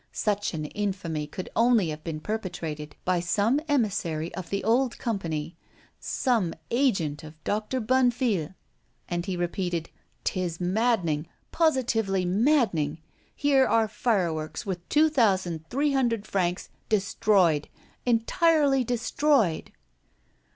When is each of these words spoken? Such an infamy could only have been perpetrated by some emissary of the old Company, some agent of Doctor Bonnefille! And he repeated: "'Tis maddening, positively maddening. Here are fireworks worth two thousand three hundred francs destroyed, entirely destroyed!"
Such 0.11 0.55
an 0.55 0.65
infamy 0.65 1.27
could 1.27 1.47
only 1.55 1.89
have 1.89 2.03
been 2.03 2.21
perpetrated 2.21 2.95
by 3.05 3.19
some 3.19 3.59
emissary 3.67 4.33
of 4.33 4.49
the 4.49 4.63
old 4.63 4.97
Company, 4.97 5.55
some 5.99 6.55
agent 6.71 7.23
of 7.23 7.35
Doctor 7.43 7.79
Bonnefille! 7.79 8.55
And 9.07 9.27
he 9.27 9.37
repeated: 9.37 9.91
"'Tis 10.23 10.59
maddening, 10.59 11.27
positively 11.51 12.25
maddening. 12.25 12.99
Here 13.35 13.67
are 13.67 13.87
fireworks 13.87 14.65
worth 14.65 14.79
two 14.89 15.07
thousand 15.07 15.69
three 15.69 15.91
hundred 15.93 16.25
francs 16.25 16.69
destroyed, 16.89 17.69
entirely 18.03 18.83
destroyed!" 18.83 19.71